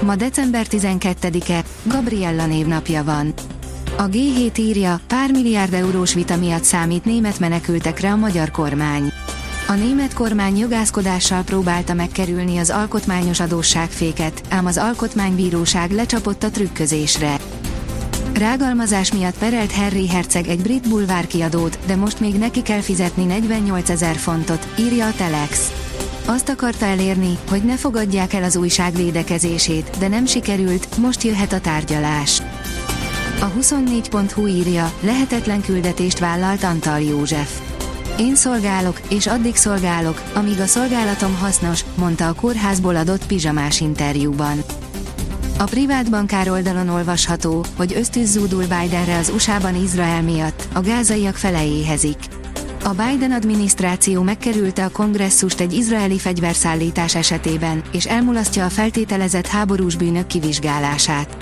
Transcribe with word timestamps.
Ma 0.00 0.16
december 0.16 0.66
12-e, 0.70 1.64
Gabriella 1.82 2.46
névnapja 2.46 3.04
van. 3.04 3.34
A 3.96 4.08
G7 4.08 4.58
írja, 4.58 5.00
pár 5.06 5.30
milliárd 5.30 5.72
eurós 5.72 6.14
vita 6.14 6.36
miatt 6.36 6.62
számít 6.62 7.04
német 7.04 7.38
menekültekre 7.38 8.12
a 8.12 8.16
magyar 8.16 8.50
kormány. 8.50 9.12
A 9.68 9.72
német 9.72 10.14
kormány 10.14 10.58
jogászkodással 10.58 11.42
próbálta 11.42 11.94
megkerülni 11.94 12.58
az 12.58 12.70
alkotmányos 12.70 13.40
adósságféket, 13.40 14.42
ám 14.48 14.66
az 14.66 14.76
alkotmánybíróság 14.76 15.90
lecsapott 15.90 16.42
a 16.42 16.50
trükközésre. 16.50 17.36
Rágalmazás 18.34 19.12
miatt 19.12 19.38
perelt 19.38 19.72
Harry 19.72 20.08
Herceg 20.08 20.48
egy 20.48 20.62
brit 20.62 20.88
bulvárkiadót, 20.88 21.78
de 21.86 21.96
most 21.96 22.20
még 22.20 22.34
neki 22.34 22.62
kell 22.62 22.80
fizetni 22.80 23.24
48 23.24 23.88
ezer 23.90 24.16
fontot, 24.16 24.66
írja 24.78 25.06
a 25.06 25.12
Telex. 25.12 25.85
Azt 26.28 26.48
akarta 26.48 26.84
elérni, 26.84 27.38
hogy 27.48 27.64
ne 27.64 27.76
fogadják 27.76 28.32
el 28.32 28.42
az 28.42 28.56
újság 28.56 28.94
védekezését, 28.94 29.90
de 29.98 30.08
nem 30.08 30.26
sikerült, 30.26 30.96
most 30.96 31.22
jöhet 31.22 31.52
a 31.52 31.60
tárgyalás. 31.60 32.42
A 33.40 33.50
24.hu 33.60 34.46
írja, 34.46 34.92
lehetetlen 35.00 35.60
küldetést 35.60 36.18
vállalt 36.18 36.62
Antal 36.62 37.00
József. 37.00 37.60
Én 38.18 38.34
szolgálok, 38.34 39.00
és 39.08 39.26
addig 39.26 39.56
szolgálok, 39.56 40.22
amíg 40.34 40.60
a 40.60 40.66
szolgálatom 40.66 41.36
hasznos, 41.36 41.84
mondta 41.94 42.28
a 42.28 42.34
kórházból 42.34 42.96
adott 42.96 43.26
pizsamás 43.26 43.80
interjúban. 43.80 44.64
A 45.58 45.64
privát 45.64 46.10
bankár 46.10 46.50
oldalon 46.50 46.88
olvasható, 46.88 47.64
hogy 47.76 47.94
ösztűz 47.96 48.30
zúdul 48.30 48.62
Bidenre 48.62 49.16
az 49.16 49.30
USA-ban 49.34 49.74
Izrael 49.74 50.22
miatt, 50.22 50.68
a 50.72 50.80
gázaiak 50.80 51.36
fele 51.36 51.66
éhezik. 51.66 52.18
A 52.84 52.88
Biden 52.88 53.32
adminisztráció 53.32 54.22
megkerülte 54.22 54.84
a 54.84 54.90
kongresszust 54.90 55.60
egy 55.60 55.72
izraeli 55.72 56.18
fegyverszállítás 56.18 57.14
esetében, 57.14 57.82
és 57.92 58.06
elmulasztja 58.06 58.64
a 58.64 58.68
feltételezett 58.68 59.46
háborús 59.46 59.96
bűnök 59.96 60.26
kivizsgálását. 60.26 61.36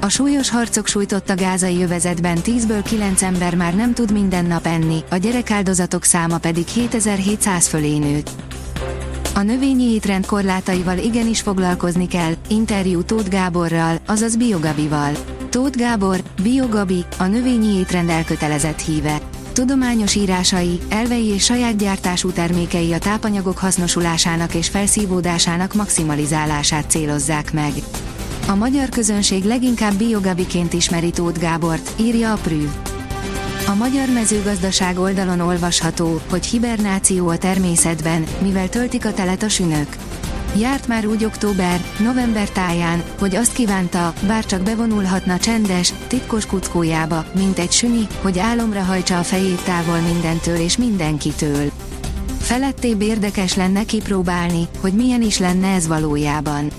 A 0.00 0.08
súlyos 0.08 0.50
harcok 0.50 0.86
sújtott 0.86 1.28
a 1.28 1.34
gázai 1.34 1.82
övezetben 1.82 2.38
10-ből 2.44 2.80
9 2.84 3.22
ember 3.22 3.54
már 3.54 3.74
nem 3.74 3.94
tud 3.94 4.12
minden 4.12 4.44
nap 4.44 4.66
enni, 4.66 5.04
a 5.10 5.16
gyerekáldozatok 5.16 6.04
száma 6.04 6.38
pedig 6.38 6.66
7700 6.66 7.68
fölé 7.68 7.98
nőtt. 7.98 8.30
A 9.34 9.42
növényi 9.42 9.84
étrend 9.84 10.26
korlátaival 10.26 10.98
igenis 10.98 11.40
foglalkozni 11.40 12.06
kell, 12.06 12.32
interjú 12.48 13.02
Tóth 13.02 13.28
Gáborral, 13.28 13.98
azaz 14.06 14.36
Biogabival. 14.36 15.12
Tóth 15.50 15.78
Gábor, 15.78 16.22
Biogabi, 16.42 17.04
a 17.18 17.24
növényi 17.24 17.78
étrend 17.78 18.08
elkötelezett 18.08 18.80
híve. 18.80 19.20
Tudományos 19.56 20.14
írásai, 20.14 20.80
elvei 20.88 21.26
és 21.26 21.44
saját 21.44 21.76
gyártású 21.76 22.30
termékei 22.30 22.92
a 22.92 22.98
tápanyagok 22.98 23.58
hasznosulásának 23.58 24.54
és 24.54 24.68
felszívódásának 24.68 25.74
maximalizálását 25.74 26.90
célozzák 26.90 27.52
meg. 27.52 27.72
A 28.48 28.54
magyar 28.54 28.88
közönség 28.88 29.44
leginkább 29.44 29.94
biogabiként 29.94 30.72
ismeri 30.72 31.10
Tóth 31.10 31.40
Gábort, 31.40 31.90
írja 32.00 32.32
a 32.32 32.36
Prüv. 32.36 32.68
A 33.66 33.74
magyar 33.74 34.08
mezőgazdaság 34.08 34.98
oldalon 34.98 35.40
olvasható, 35.40 36.20
hogy 36.30 36.46
hibernáció 36.46 37.28
a 37.28 37.38
természetben, 37.38 38.24
mivel 38.42 38.68
töltik 38.68 39.06
a 39.06 39.12
telet 39.12 39.42
a 39.42 39.48
sünök. 39.48 40.05
Járt 40.54 40.86
már 40.86 41.06
úgy 41.06 41.24
október, 41.24 41.80
november 41.98 42.50
táján, 42.50 43.02
hogy 43.18 43.36
azt 43.36 43.52
kívánta, 43.52 44.12
bár 44.26 44.44
csak 44.44 44.62
bevonulhatna 44.62 45.38
csendes, 45.38 45.92
titkos 46.06 46.46
kuckójába, 46.46 47.24
mint 47.34 47.58
egy 47.58 47.72
süni, 47.72 48.06
hogy 48.20 48.38
álomra 48.38 48.82
hajtsa 48.82 49.18
a 49.18 49.22
fejét 49.22 49.64
távol 49.64 49.98
mindentől 49.98 50.56
és 50.56 50.76
mindenkitől. 50.76 51.70
Felettébb 52.38 53.00
érdekes 53.00 53.54
lenne 53.54 53.84
kipróbálni, 53.84 54.68
hogy 54.80 54.92
milyen 54.92 55.22
is 55.22 55.38
lenne 55.38 55.74
ez 55.74 55.86
valójában. 55.86 56.70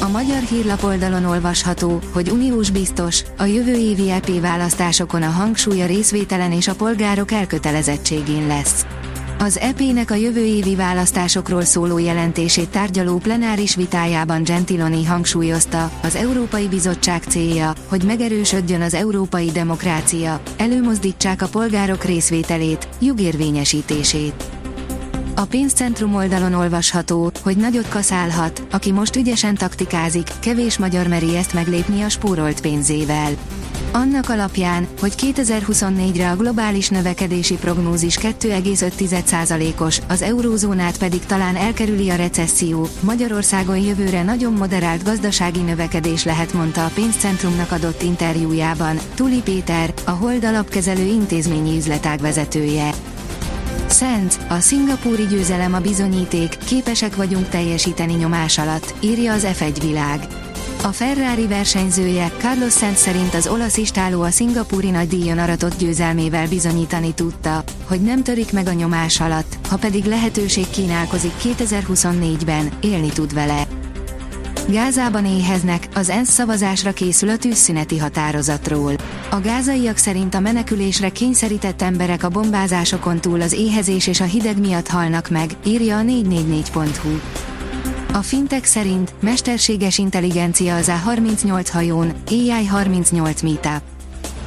A 0.00 0.08
magyar 0.08 0.42
hírlap 0.42 0.84
oldalon 0.84 1.24
olvasható, 1.24 2.00
hogy 2.12 2.30
uniós 2.30 2.70
biztos, 2.70 3.22
a 3.38 3.44
jövő 3.44 3.74
évi 3.74 4.10
EP 4.10 4.40
választásokon 4.40 5.22
a 5.22 5.30
hangsúly 5.30 5.82
a 5.82 5.86
részvételen 5.86 6.52
és 6.52 6.68
a 6.68 6.74
polgárok 6.74 7.32
elkötelezettségén 7.32 8.46
lesz. 8.46 8.86
Az 9.42 9.58
EP-nek 9.58 10.10
a 10.10 10.14
jövő 10.14 10.44
évi 10.44 10.74
választásokról 10.74 11.64
szóló 11.64 11.98
jelentését 11.98 12.68
tárgyaló 12.68 13.18
plenáris 13.18 13.74
vitájában 13.74 14.42
Gentiloni 14.42 15.04
hangsúlyozta, 15.04 15.90
az 16.02 16.14
Európai 16.16 16.68
Bizottság 16.68 17.22
célja, 17.22 17.72
hogy 17.88 18.04
megerősödjön 18.04 18.80
az 18.80 18.94
európai 18.94 19.50
demokrácia, 19.50 20.40
előmozdítsák 20.56 21.42
a 21.42 21.48
polgárok 21.48 22.04
részvételét, 22.04 22.88
jogérvényesítését. 23.00 24.44
A 25.34 25.44
pénzcentrum 25.44 26.14
oldalon 26.14 26.54
olvasható, 26.54 27.30
hogy 27.42 27.56
nagyot 27.56 27.88
kaszálhat, 27.88 28.62
aki 28.70 28.92
most 28.92 29.16
ügyesen 29.16 29.54
taktikázik, 29.54 30.28
kevés 30.40 30.78
magyar 30.78 31.06
meri 31.06 31.36
ezt 31.36 31.54
meglépni 31.54 32.02
a 32.02 32.08
spórolt 32.08 32.60
pénzével. 32.60 33.32
Annak 33.92 34.28
alapján, 34.28 34.86
hogy 35.00 35.14
2024-re 35.16 36.30
a 36.30 36.36
globális 36.36 36.88
növekedési 36.88 37.54
prognózis 37.54 38.16
2,5%-os, 38.16 40.00
az 40.08 40.22
eurózónát 40.22 40.98
pedig 40.98 41.26
talán 41.26 41.56
elkerüli 41.56 42.10
a 42.10 42.14
recesszió, 42.14 42.88
Magyarországon 43.00 43.78
jövőre 43.78 44.22
nagyon 44.22 44.52
moderált 44.52 45.04
gazdasági 45.04 45.60
növekedés 45.60 46.24
lehet 46.24 46.52
mondta 46.52 46.84
a 46.84 46.90
pénzcentrumnak 46.94 47.72
adott 47.72 48.02
interjújában, 48.02 48.98
Tuli 49.14 49.40
Péter, 49.40 49.94
a 50.04 50.10
Hold 50.10 50.44
alapkezelő 50.44 51.04
intézményi 51.04 51.76
üzletág 51.76 52.20
vezetője. 52.20 52.90
Szent, 53.86 54.40
a 54.48 54.58
szingapúri 54.58 55.26
győzelem 55.26 55.74
a 55.74 55.80
bizonyíték, 55.80 56.56
képesek 56.64 57.16
vagyunk 57.16 57.48
teljesíteni 57.48 58.12
nyomás 58.12 58.58
alatt, 58.58 58.94
írja 59.00 59.32
az 59.32 59.46
F1 59.58 59.76
világ. 59.82 60.41
A 60.84 60.92
Ferrari 60.92 61.46
versenyzője, 61.46 62.32
Carlos 62.38 62.72
Sainz 62.72 62.98
szerint 62.98 63.34
az 63.34 63.46
olasz 63.46 63.76
istáló 63.76 64.22
a 64.22 64.30
szingapúri 64.30 64.90
nagydíjon 64.90 65.38
aratott 65.38 65.78
győzelmével 65.78 66.48
bizonyítani 66.48 67.14
tudta, 67.14 67.64
hogy 67.84 68.00
nem 68.00 68.22
törik 68.22 68.52
meg 68.52 68.66
a 68.66 68.72
nyomás 68.72 69.20
alatt, 69.20 69.58
ha 69.68 69.76
pedig 69.76 70.04
lehetőség 70.04 70.70
kínálkozik 70.70 71.32
2024-ben, 71.42 72.68
élni 72.80 73.08
tud 73.08 73.34
vele. 73.34 73.66
Gázában 74.68 75.26
éheznek, 75.26 75.88
az 75.94 76.08
ENSZ 76.08 76.30
szavazásra 76.30 76.92
készül 76.92 77.28
a 77.28 77.36
tűzszüneti 77.36 77.98
határozatról. 77.98 78.94
A 79.30 79.40
gázaiak 79.40 79.96
szerint 79.96 80.34
a 80.34 80.40
menekülésre 80.40 81.08
kényszerített 81.08 81.82
emberek 81.82 82.22
a 82.22 82.28
bombázásokon 82.28 83.20
túl 83.20 83.40
az 83.40 83.52
éhezés 83.52 84.06
és 84.06 84.20
a 84.20 84.24
hideg 84.24 84.60
miatt 84.60 84.88
halnak 84.88 85.28
meg, 85.28 85.50
írja 85.64 85.98
a 85.98 86.02
444.hu. 86.02 87.20
A 88.14 88.22
fintek 88.22 88.64
szerint 88.64 89.14
mesterséges 89.20 89.98
intelligencia 89.98 90.76
az 90.76 90.92
A38 91.06 91.68
hajón, 91.72 92.12
AI 92.26 92.66
38 92.66 93.42
meetup. 93.42 93.82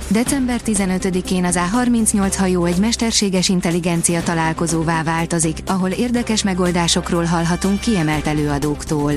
December 0.08 0.62
15-én 0.66 1.46
az 1.46 1.60
A38 1.72 2.34
hajó 2.38 2.66
egy 2.66 2.78
mesterséges 2.78 3.50
intelligencia 3.50 4.24
találkozóvá 4.24 5.04
változik, 5.04 5.58
ahol 5.66 5.90
érdekes 5.90 6.44
megoldásokról 6.44 7.24
hallhatunk 7.24 7.80
kiemelt 7.80 8.28
előadóktól. 8.28 9.14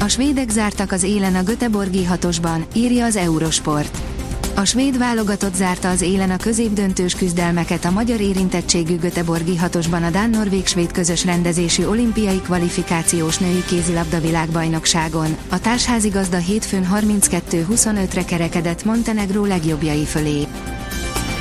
A 0.00 0.08
svédek 0.08 0.50
zártak 0.50 0.92
az 0.92 1.02
élen 1.02 1.34
a 1.34 1.42
Göteborgi 1.42 2.04
hatosban, 2.04 2.66
írja 2.74 3.04
az 3.04 3.16
Eurosport. 3.16 4.15
A 4.56 4.64
svéd 4.64 4.98
válogatott 4.98 5.54
zárta 5.54 5.88
az 5.88 6.00
élen 6.00 6.30
a 6.30 6.36
középdöntős 6.36 7.14
küzdelmeket 7.14 7.84
a 7.84 7.90
magyar 7.90 8.20
érintettségű 8.20 8.96
Göteborgi 8.96 9.56
hatosban 9.56 10.02
a 10.02 10.10
Dán-Norvég-Svéd 10.10 10.92
közös 10.92 11.24
rendezésű 11.24 11.84
olimpiai 11.84 12.40
kvalifikációs 12.40 13.38
női 13.38 13.64
kézilabda 13.64 14.20
világbajnokságon. 14.20 15.36
A 15.48 15.60
társházigazda 15.60 16.36
hétfőn 16.36 16.88
32-25-re 16.94 18.24
kerekedett 18.24 18.84
Montenegró 18.84 19.44
legjobbjai 19.44 20.04
fölé. 20.04 20.46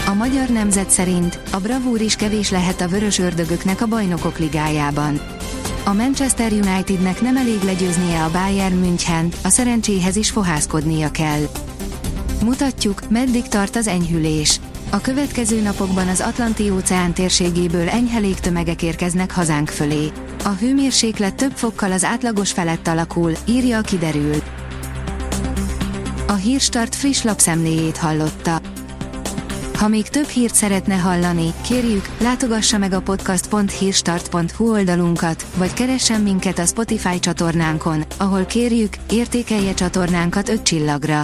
A 0.08 0.14
magyar 0.14 0.50
nemzet 0.50 0.90
szerint 0.90 1.40
a 1.52 1.58
bravúr 1.58 2.02
is 2.02 2.16
kevés 2.16 2.50
lehet 2.50 2.82
a 2.82 2.88
vörös 2.88 3.20
ördögöknek 3.20 3.82
a 3.82 3.86
bajnokok 3.86 4.38
ligájában. 4.38 5.22
A 5.84 5.94
Manchester 5.94 6.52
Unitednek 6.52 7.22
nem 7.22 7.38
elég 7.38 7.62
legyőznie 7.64 8.24
a 8.24 8.32
Bayern 8.32 8.76
München, 8.76 9.30
a 9.44 9.50
szerencséhez 9.50 10.16
is 10.16 10.30
fohászkodnia 10.30 11.12
kell. 11.12 11.42
Mutatjuk, 12.46 13.10
meddig 13.10 13.48
tart 13.48 13.76
az 13.76 13.88
enyhülés. 13.88 14.60
A 14.90 15.02
következő 15.02 15.62
napokban 15.62 16.08
az 16.08 16.22
Atlanti-óceán 16.22 17.14
térségéből 17.14 17.90
enyhe 17.90 18.20
légtömegek 18.20 18.84
érkeznek 18.84 19.32
hazánk 19.32 19.70
fölé. 19.70 20.12
A 20.44 20.50
hőmérséklet 20.50 21.36
több 21.36 21.52
fokkal 21.52 21.92
az 21.92 22.04
átlagos 22.04 22.52
felett 22.52 22.88
alakul, 22.88 23.32
írja 23.46 23.78
a 23.78 23.82
kiderül. 23.82 24.36
A 26.28 26.34
Hírstart 26.34 26.96
friss 26.96 27.24
lapszemléjét 27.24 27.98
hallotta. 27.98 28.62
Ha 29.78 29.88
még 29.88 30.08
több 30.08 30.28
hírt 30.28 30.56
szeretne 30.56 30.96
hallani, 30.96 31.54
kérjük, 31.68 32.10
látogassa 32.20 32.78
meg 32.78 32.94
a 32.94 33.02
podcast.hírstart.hu 33.02 34.72
oldalunkat, 34.72 35.46
vagy 35.56 35.74
keressen 35.74 36.22
minket 36.22 36.60
a 36.60 36.66
Spotify 36.66 37.20
csatornánkon, 37.20 38.04
ahol 38.18 38.46
kérjük, 38.46 38.96
értékelje 39.10 39.74
csatornánkat 39.74 40.50
5 40.50 40.64
csillagra. 40.64 41.24